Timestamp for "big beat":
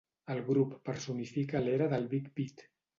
2.19-2.71